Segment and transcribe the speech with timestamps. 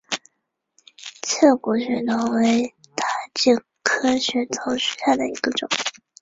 [1.21, 3.03] 刺果血桐为大
[3.35, 3.51] 戟
[3.83, 5.69] 科血桐属下的一个种。